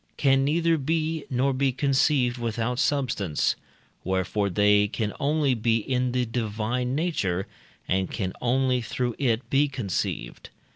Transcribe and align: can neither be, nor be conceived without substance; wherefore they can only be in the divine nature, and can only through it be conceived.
can 0.17 0.43
neither 0.43 0.79
be, 0.79 1.25
nor 1.29 1.53
be 1.53 1.71
conceived 1.71 2.39
without 2.39 2.79
substance; 2.79 3.55
wherefore 4.03 4.49
they 4.49 4.87
can 4.87 5.13
only 5.19 5.53
be 5.53 5.77
in 5.77 6.11
the 6.11 6.25
divine 6.25 6.95
nature, 6.95 7.45
and 7.87 8.09
can 8.09 8.33
only 8.41 8.81
through 8.81 9.13
it 9.19 9.47
be 9.51 9.67
conceived. 9.67 10.49